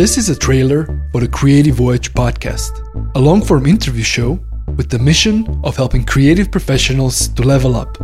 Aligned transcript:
This 0.00 0.16
is 0.16 0.30
a 0.30 0.34
trailer 0.34 0.86
for 1.12 1.20
the 1.20 1.28
Creative 1.28 1.74
Voyage 1.74 2.14
podcast, 2.14 2.72
a 3.14 3.20
long 3.20 3.42
form 3.42 3.66
interview 3.66 4.02
show 4.02 4.40
with 4.74 4.88
the 4.88 4.98
mission 4.98 5.46
of 5.62 5.76
helping 5.76 6.06
creative 6.06 6.50
professionals 6.50 7.28
to 7.34 7.42
level 7.42 7.76
up. 7.76 7.98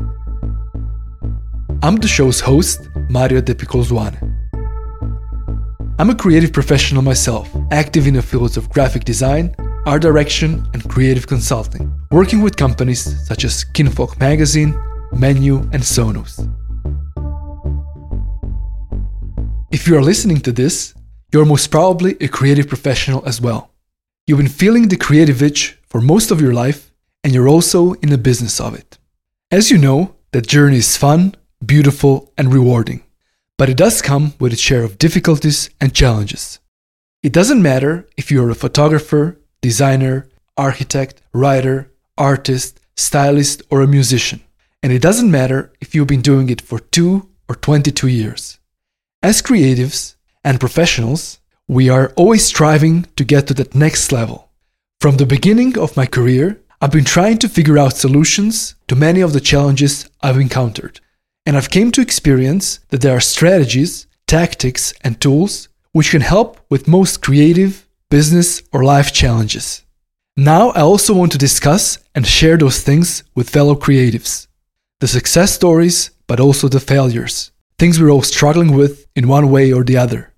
I'm 1.83 1.97
the 1.97 2.07
show's 2.07 2.39
host, 2.39 2.87
Mario 3.09 3.41
De 3.41 3.55
Picolzuane. 3.55 4.19
I'm 5.99 6.11
a 6.11 6.15
creative 6.15 6.53
professional 6.53 7.01
myself, 7.01 7.49
active 7.71 8.07
in 8.07 8.13
the 8.13 8.21
fields 8.21 8.59
of 8.59 8.69
graphic 8.69 9.05
design, 9.05 9.55
art 9.87 10.03
direction, 10.03 10.69
and 10.75 10.87
creative 10.91 11.27
consulting, 11.27 11.91
working 12.11 12.43
with 12.43 12.57
companies 12.57 13.27
such 13.27 13.43
as 13.43 13.65
Kinfolk 13.65 14.21
Magazine, 14.21 14.79
Menu, 15.13 15.61
and 15.73 15.83
Sonos. 15.83 16.47
If 19.71 19.89
you 19.89 19.97
are 19.97 20.03
listening 20.03 20.43
to 20.43 20.53
this, 20.53 20.93
you're 21.33 21.45
most 21.45 21.71
probably 21.71 22.17
a 22.21 22.29
creative 22.29 22.69
professional 22.69 23.27
as 23.27 23.41
well. 23.41 23.71
You've 24.27 24.39
been 24.39 24.49
feeling 24.49 24.89
the 24.89 24.97
creative 24.97 25.43
itch 25.43 25.79
for 25.89 26.01
most 26.01 26.31
of 26.31 26.41
your 26.41 26.53
life, 26.53 26.93
and 27.23 27.33
you're 27.33 27.49
also 27.49 27.93
in 27.95 28.11
the 28.11 28.19
business 28.19 28.61
of 28.61 28.75
it. 28.75 28.99
As 29.51 29.71
you 29.71 29.79
know, 29.79 30.17
that 30.33 30.47
journey 30.47 30.79
is 30.79 30.97
fun, 30.97 31.35
beautiful, 31.65 32.33
and 32.37 32.53
rewarding, 32.53 33.03
but 33.57 33.69
it 33.69 33.77
does 33.77 34.03
come 34.03 34.35
with 34.41 34.53
its 34.53 34.63
share 34.63 34.83
of 34.83 34.99
difficulties 34.99 35.71
and 35.81 35.95
challenges. 35.95 36.59
It 37.23 37.33
doesn't 37.33 37.63
matter 37.63 38.09
if 38.17 38.31
you're 38.31 38.51
a 38.51 38.55
photographer, 38.55 39.39
designer, 39.61 40.29
architect, 40.57 41.23
writer, 41.33 41.93
artist, 42.19 42.81
stylist, 42.97 43.63
or 43.71 43.81
a 43.81 43.87
musician. 43.87 44.41
And 44.83 44.93
it 44.93 45.03
doesn't 45.03 45.31
matter 45.31 45.73
if 45.81 45.95
you've 45.95 46.07
been 46.07 46.23
doing 46.23 46.51
it 46.51 46.61
for 46.61 46.79
two 46.79 47.29
or 47.49 47.55
22 47.55 48.09
years. 48.09 48.59
As 49.23 49.43
creatives 49.43 50.16
and 50.47 50.61
professionals, 50.61 51.41
we 51.67 51.91
are 51.91 52.13
always 52.17 52.45
striving 52.47 53.05
to 53.17 53.25
get 53.25 53.49
to 53.49 53.55
that 53.55 53.75
next 53.75 54.13
level. 54.13 54.49
From 55.01 55.17
the 55.17 55.27
beginning 55.27 55.77
of 55.77 55.97
my 55.97 56.07
career, 56.07 56.61
I've 56.81 56.93
been 56.93 57.05
trying 57.05 57.39
to 57.39 57.49
figure 57.49 57.79
out 57.79 57.97
solutions 57.97 58.77
to 58.87 58.95
many 58.95 59.21
of 59.23 59.33
the 59.33 59.41
challenges 59.41 60.09
I've 60.23 60.39
encountered. 60.39 61.01
And 61.45 61.57
I've 61.57 61.71
came 61.77 61.91
to 61.93 62.01
experience 62.01 62.79
that 62.91 63.01
there 63.01 63.17
are 63.17 63.35
strategies, 63.35 64.07
tactics, 64.29 64.95
and 65.03 65.21
tools 65.21 65.69
which 65.91 66.13
can 66.13 66.21
help 66.21 66.61
with 66.71 66.87
most 66.87 67.23
creative, 67.23 67.87
business, 68.09 68.63
or 68.73 68.85
life 68.85 69.13
challenges. 69.13 69.83
Now 70.37 70.71
I 70.71 70.83
also 70.83 71.13
want 71.13 71.33
to 71.33 71.39
discuss 71.39 71.99
and 72.15 72.25
share 72.27 72.57
those 72.57 72.83
things 72.83 73.25
with 73.35 73.51
fellow 73.51 73.75
creatives. 73.75 74.47
The 75.01 75.09
success 75.09 75.55
stories, 75.55 76.11
but 76.29 76.39
also 76.39 76.69
the 76.69 76.81
failures 76.81 77.51
things 77.79 78.01
we're 78.01 78.11
all 78.11 78.23
struggling 78.23 78.73
with 78.73 79.07
in 79.15 79.29
one 79.29 79.51
way 79.51 79.73
or 79.73 79.85
the 79.85 79.97
other. 79.97 80.33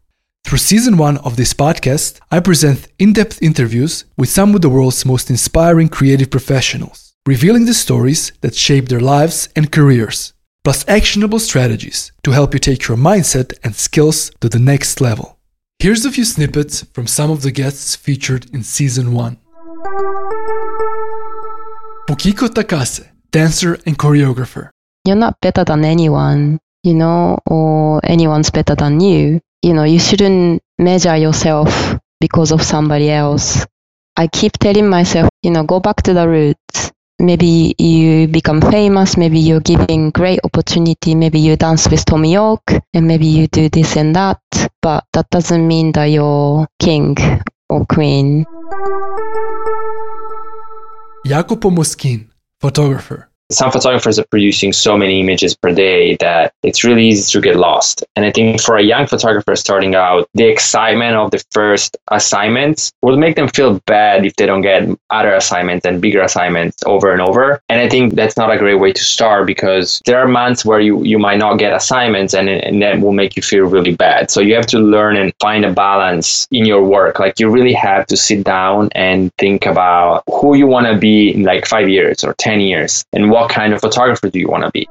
Through 0.49 0.61
season 0.61 0.97
one 0.97 1.19
of 1.19 1.37
this 1.37 1.53
podcast, 1.53 2.21
I 2.31 2.41
present 2.41 2.89
in 2.99 3.13
depth 3.13 3.43
interviews 3.43 4.07
with 4.17 4.31
some 4.31 4.55
of 4.55 4.63
the 4.63 4.71
world's 4.71 5.05
most 5.05 5.29
inspiring 5.29 5.91
creative 5.91 6.31
professionals, 6.31 7.13
revealing 7.27 7.67
the 7.67 7.75
stories 7.75 8.33
that 8.41 8.55
shape 8.55 8.89
their 8.89 8.99
lives 8.99 9.51
and 9.55 9.71
careers, 9.71 10.33
plus 10.65 10.89
actionable 10.89 11.39
strategies 11.39 12.13
to 12.23 12.31
help 12.31 12.55
you 12.55 12.61
take 12.61 12.89
your 12.89 12.97
mindset 12.97 13.53
and 13.63 13.77
skills 13.77 14.31
to 14.41 14.49
the 14.49 14.59
next 14.59 15.03
level. 15.03 15.39
Here's 15.81 16.07
a 16.07 16.11
few 16.11 16.25
snippets 16.25 16.83
from 16.95 17.07
some 17.07 17.31
of 17.31 17.43
the 17.43 17.53
guests 17.53 17.95
featured 17.95 18.47
in 18.55 18.63
season 18.63 19.13
one. 19.13 19.37
Yukiko 22.09 22.47
Takase, 22.49 23.07
dancer 23.33 23.75
and 23.85 23.99
choreographer. 23.99 24.71
You're 25.05 25.17
not 25.17 25.39
better 25.43 25.65
than 25.65 25.85
anyone 25.85 26.59
you 26.85 26.95
know, 26.95 27.39
or 27.47 28.01
anyone's 28.05 28.51
better 28.51 28.75
than 28.75 29.01
you. 29.01 29.41
You 29.63 29.75
know, 29.75 29.85
you 29.85 29.99
shouldn't 29.99 30.63
measure 30.79 31.17
yourself 31.17 31.99
because 32.21 32.53
of 32.53 32.63
somebody 32.63 33.11
else. 33.11 33.67
I 34.17 34.29
keep 34.29 34.53
telling 34.53 34.89
myself, 34.89 35.29
you 35.43 35.51
know, 35.51 35.65
go 35.65 35.81
back 35.81 36.03
to 36.03 36.15
the 36.15 36.29
roots. 36.29 36.93
Maybe 37.21 37.75
you 37.79 38.29
become 38.29 38.61
famous, 38.61 39.17
maybe 39.17 39.41
you're 39.41 39.61
giving 39.61 40.11
great 40.11 40.39
opportunity, 40.45 41.17
maybe 41.17 41.41
you 41.41 41.57
dance 41.57 41.89
with 41.89 42.05
Tommy 42.05 42.35
Yorke, 42.35 42.81
and 42.95 43.09
maybe 43.09 43.27
you 43.27 43.49
do 43.49 43.69
this 43.69 43.97
and 43.97 44.15
that, 44.15 44.41
but 44.81 45.05
that 45.13 45.29
doesn't 45.31 45.67
mean 45.67 45.91
that 45.93 46.05
you're 46.05 46.69
king 46.79 47.17
or 47.69 47.85
queen. 47.87 48.47
Jacopo 51.27 51.71
Moschin, 51.71 52.29
photographer 52.61 53.28
some 53.51 53.71
photographers 53.71 54.19
are 54.19 54.27
producing 54.31 54.73
so 54.73 54.97
many 54.99 55.21
images 55.21 55.57
per 55.57 55.73
day 55.73 56.17
that 56.17 56.53
it's 56.63 56.85
really 56.85 57.07
easy 57.07 57.33
to 57.33 57.41
get 57.41 57.57
lost. 57.57 58.05
And 58.15 58.27
I 58.27 58.31
think 58.31 58.61
for 58.61 58.77
a 58.77 58.83
young 58.83 59.07
photographer 59.07 59.57
starting 59.57 59.95
out, 59.95 60.29
the 60.35 60.45
excitement 60.45 61.17
of 61.17 61.31
the 61.31 61.43
first 61.51 61.97
assignments 62.11 62.93
will 63.01 63.17
make 63.17 63.37
them 63.37 63.49
feel 63.49 63.81
bad 63.87 64.27
if 64.27 64.37
they 64.37 64.45
don't 64.45 64.61
get 64.61 64.89
other 65.11 65.33
assignments 65.33 65.87
and 65.87 66.01
bigger 66.03 66.21
assignments 66.21 66.83
over 66.85 67.11
and 67.13 67.23
over. 67.23 67.61
And 67.71 67.81
I 67.81 67.89
think 67.89 68.15
that's 68.15 68.37
not 68.37 68.51
a 68.51 68.59
great 68.59 68.81
way 68.81 68.93
to 68.93 69.03
start 69.03 69.47
because 69.47 70.03
there 70.05 70.19
are 70.19 70.29
months 70.29 70.65
where 70.65 70.81
you, 70.81 71.03
you 71.05 71.19
might 71.19 71.39
not 71.39 71.59
get 71.59 71.73
assignments 71.73 72.35
and, 72.35 72.51
and 72.51 72.83
that 72.83 73.01
will 73.01 73.13
make 73.13 73.37
you 73.37 73.43
feel 73.43 73.65
really 73.65 73.95
bad. 73.95 74.31
So 74.31 74.41
you 74.41 74.55
have 74.57 74.67
to 74.67 74.79
learn 74.79 75.17
and 75.17 75.33
find 75.41 75.65
a 75.65 75.73
balance 75.73 76.47
in 76.51 76.67
your 76.67 76.85
work. 76.85 77.19
Like 77.19 77.41
you 77.41 77.49
really 77.49 77.73
have 77.73 78.07
to 78.09 78.17
sit 78.17 78.45
down 78.45 78.91
and 78.93 79.33
think 79.39 79.65
about 79.65 80.23
who 80.29 80.55
you 80.55 80.67
want 80.67 80.87
to 80.87 80.99
be 80.99 81.35
in 81.35 81.45
like 81.45 81.65
five 81.65 81.89
years 81.89 82.25
or 82.25 82.35
10 82.35 82.61
years 82.61 83.05
and 83.13 83.31
what 83.31 83.38
what 83.39 83.51
kind 83.51 83.73
of 83.73 83.81
photographer 83.81 84.29
do 84.29 84.39
you 84.39 84.49
want 84.49 84.65
to 84.65 84.71
be? 84.73 84.89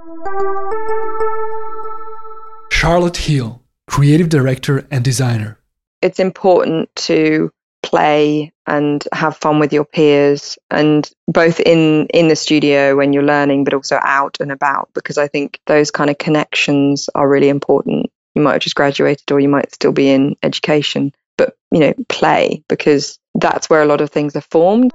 Charlotte 2.72 3.18
Hill, 3.18 3.62
creative 3.88 4.30
director 4.30 4.88
and 4.90 5.04
designer. 5.04 5.60
It's 6.02 6.20
important 6.20 6.96
to 7.08 7.52
play 7.84 8.52
and 8.66 9.06
have 9.14 9.38
fun 9.38 9.60
with 9.60 9.72
your 9.74 9.86
peers 9.86 10.58
and 10.72 11.10
both 11.28 11.60
in 11.60 12.08
in 12.08 12.28
the 12.28 12.36
studio 12.36 12.96
when 12.96 13.14
you're 13.14 13.24
learning 13.24 13.64
but 13.64 13.74
also 13.74 14.00
out 14.02 14.38
and 14.40 14.52
about 14.52 14.90
because 14.94 15.18
I 15.18 15.28
think 15.28 15.60
those 15.68 15.92
kind 15.92 16.10
of 16.10 16.18
connections 16.18 17.10
are 17.16 17.30
really 17.30 17.50
important. 17.50 18.12
You 18.36 18.42
might 18.42 18.54
have 18.54 18.62
just 18.62 18.76
graduated 18.76 19.32
or 19.32 19.40
you 19.40 19.50
might 19.50 19.74
still 19.74 19.92
be 19.92 20.10
in 20.10 20.36
education, 20.44 21.14
but 21.38 21.56
you 21.72 21.80
know, 21.80 21.94
play 22.10 22.64
because 22.68 23.20
that's 23.36 23.70
where 23.70 23.82
a 23.82 23.86
lot 23.86 24.02
of 24.02 24.10
things 24.10 24.36
are 24.36 24.42
formed. 24.42 24.92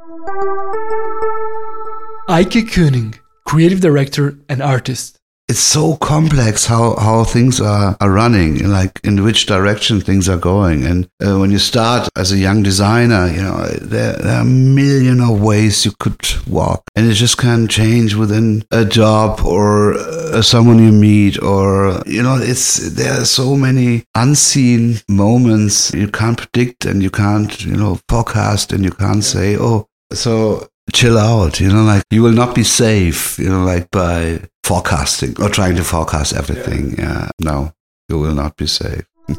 Eike 2.29 2.71
Koenig, 2.73 3.22
creative 3.53 3.83
director 3.83 4.39
and 4.49 4.63
artist. 4.63 5.19
It's 5.47 5.61
so 5.61 5.97
complex 5.97 6.65
how, 6.65 6.97
how 6.97 7.25
things 7.25 7.61
are, 7.61 7.95
are 8.01 8.11
running, 8.11 8.67
like 8.67 8.99
in 9.05 9.23
which 9.23 9.45
direction 9.45 10.01
things 10.01 10.27
are 10.27 10.39
going. 10.39 10.87
And 10.87 11.07
uh, 11.23 11.39
when 11.39 11.51
you 11.51 11.59
start 11.59 12.09
as 12.17 12.33
a 12.33 12.39
young 12.39 12.62
designer, 12.62 13.27
you 13.27 13.43
know, 13.43 13.67
there, 13.83 14.15
there, 14.15 14.39
are 14.39 14.41
a 14.41 14.45
million 14.47 15.21
of 15.21 15.43
ways 15.43 15.85
you 15.85 15.93
could 16.01 16.25
walk. 16.47 16.85
And 16.97 17.11
it 17.11 17.12
just 17.12 17.37
can 17.37 17.69
change 17.69 18.15
within 18.15 18.65
a 18.71 18.87
job 18.87 19.43
or 19.45 19.99
uh, 19.99 20.41
someone 20.41 20.79
you 20.79 20.91
meet 20.91 21.43
or, 21.43 22.01
you 22.07 22.23
know, 22.23 22.39
it's, 22.41 22.79
there 22.95 23.21
are 23.21 23.27
so 23.27 23.55
many 23.55 24.05
unseen 24.15 25.01
moments 25.11 25.93
you 25.93 26.09
can't 26.09 26.39
predict 26.39 26.87
and 26.87 27.03
you 27.03 27.11
can't, 27.11 27.62
you 27.62 27.77
know, 27.77 28.01
forecast 28.09 28.73
and 28.73 28.83
you 28.83 28.93
can't 28.93 29.25
say, 29.25 29.59
oh, 29.59 29.89
so 30.15 30.69
chill 30.93 31.19
out, 31.19 31.60
you 31.60 31.69
know, 31.69 31.82
like 31.84 32.04
you 32.10 32.22
will 32.22 32.32
not 32.32 32.54
be 32.54 32.65
safe, 32.65 33.38
you 33.38 33.48
know, 33.48 33.65
like 33.65 33.91
by 33.91 34.41
forecasting 34.65 35.41
or 35.41 35.48
trying 35.48 35.76
to 35.76 35.84
forecast 35.84 36.34
everything. 36.34 36.94
Yeah, 36.98 37.31
no, 37.41 37.72
you 38.09 38.19
will 38.19 38.34
not 38.34 38.56
be 38.56 38.66
safe. 38.66 39.04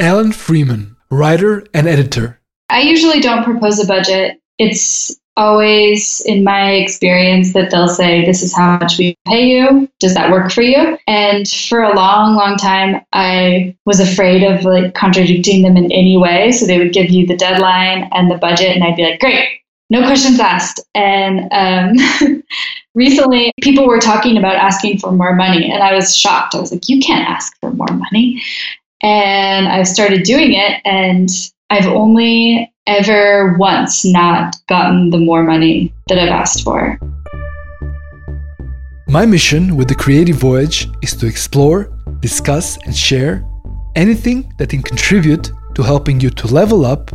Alan 0.00 0.32
Freeman, 0.32 0.96
writer 1.10 1.64
and 1.74 1.86
editor. 1.88 2.40
I 2.68 2.82
usually 2.82 3.20
don't 3.20 3.44
propose 3.44 3.80
a 3.80 3.86
budget. 3.86 4.40
It's 4.58 5.18
always, 5.38 6.20
in 6.26 6.42
my 6.44 6.72
experience, 6.72 7.52
that 7.54 7.70
they'll 7.70 7.88
say, 7.88 8.26
This 8.26 8.42
is 8.42 8.54
how 8.54 8.76
much 8.78 8.98
we 8.98 9.16
pay 9.26 9.46
you. 9.46 9.88
Does 10.00 10.12
that 10.14 10.30
work 10.30 10.50
for 10.50 10.62
you? 10.62 10.98
And 11.06 11.48
for 11.48 11.82
a 11.82 11.94
long, 11.94 12.36
long 12.36 12.56
time, 12.56 13.00
I 13.12 13.74
was 13.86 14.00
afraid 14.00 14.42
of 14.42 14.64
like 14.64 14.94
contradicting 14.94 15.62
them 15.62 15.76
in 15.76 15.90
any 15.92 16.18
way. 16.18 16.52
So 16.52 16.66
they 16.66 16.78
would 16.78 16.92
give 16.92 17.10
you 17.10 17.26
the 17.26 17.36
deadline 17.36 18.10
and 18.12 18.30
the 18.30 18.36
budget, 18.36 18.74
and 18.74 18.84
I'd 18.84 18.96
be 18.96 19.04
like, 19.04 19.20
Great, 19.20 19.60
no 19.88 20.04
questions 20.04 20.40
asked. 20.40 20.80
And 20.94 21.48
um, 21.52 22.42
recently, 22.94 23.52
people 23.62 23.86
were 23.86 24.00
talking 24.00 24.36
about 24.36 24.56
asking 24.56 24.98
for 24.98 25.12
more 25.12 25.34
money, 25.34 25.70
and 25.70 25.82
I 25.82 25.94
was 25.94 26.14
shocked. 26.14 26.54
I 26.54 26.60
was 26.60 26.72
like, 26.72 26.88
You 26.88 27.00
can't 27.00 27.28
ask 27.28 27.56
for 27.60 27.70
more 27.70 27.86
money. 27.86 28.42
And 29.00 29.68
I 29.68 29.84
started 29.84 30.24
doing 30.24 30.54
it, 30.54 30.82
and 30.84 31.30
I've 31.70 31.86
only 31.86 32.72
ever 32.86 33.54
once 33.58 34.02
not 34.02 34.56
gotten 34.68 35.10
the 35.10 35.18
more 35.18 35.42
money 35.42 35.92
that 36.06 36.18
I've 36.18 36.30
asked 36.30 36.64
for. 36.64 36.98
My 39.06 39.26
mission 39.26 39.76
with 39.76 39.88
the 39.88 39.94
Creative 39.94 40.36
Voyage 40.36 40.88
is 41.02 41.14
to 41.16 41.26
explore, 41.26 41.90
discuss, 42.20 42.78
and 42.86 42.96
share 42.96 43.44
anything 43.96 44.50
that 44.58 44.70
can 44.70 44.80
contribute 44.80 45.52
to 45.74 45.82
helping 45.82 46.20
you 46.20 46.30
to 46.30 46.46
level 46.46 46.86
up 46.86 47.12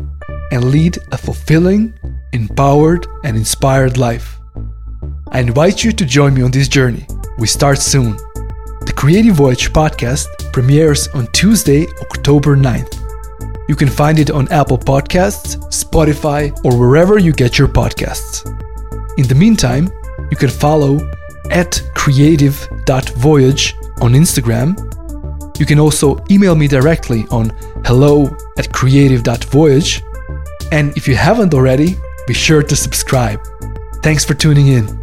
and 0.52 0.66
lead 0.66 1.00
a 1.12 1.18
fulfilling, 1.18 1.92
empowered, 2.34 3.08
and 3.24 3.36
inspired 3.36 3.98
life. 3.98 4.40
I 5.32 5.40
invite 5.40 5.84
you 5.84 5.92
to 5.94 6.06
join 6.06 6.36
me 6.36 6.44
on 6.44 6.52
this 6.52 6.68
journey. 6.68 7.08
We 7.40 7.48
start 7.48 7.80
soon. 7.80 8.18
The 8.86 8.94
Creative 8.96 9.34
Voyage 9.34 9.74
podcast 9.74 10.28
premieres 10.54 11.08
on 11.10 11.26
Tuesday, 11.32 11.88
October 12.02 12.56
9th. 12.56 13.03
You 13.68 13.76
can 13.76 13.90
find 13.90 14.20
it 14.20 14.30
on 14.30 14.48
Apple 14.50 14.78
Podcasts, 14.78 15.58
Spotify, 15.70 16.52
or 16.66 16.78
wherever 16.78 17.18
you 17.18 17.32
get 17.32 17.58
your 17.58 17.68
podcasts. 17.68 18.46
In 19.18 19.28
the 19.28 19.36
meantime, 19.36 19.90
you 20.30 20.38
can 20.38 20.50
follow 20.50 21.00
at 21.50 21.82
creative.voyage 21.96 23.76
on 24.02 24.14
Instagram. 24.14 25.60
You 25.60 25.66
can 25.66 25.80
also 25.80 26.24
email 26.30 26.56
me 26.56 26.68
directly 26.68 27.26
on 27.30 27.52
hello 27.86 28.36
at 28.58 28.72
creative.voyage. 28.74 30.02
And 30.72 30.96
if 30.98 31.08
you 31.08 31.16
haven't 31.16 31.54
already, 31.54 31.96
be 32.28 32.34
sure 32.34 32.64
to 32.64 32.76
subscribe. 32.76 33.40
Thanks 34.02 34.26
for 34.26 34.34
tuning 34.34 34.68
in. 34.68 35.03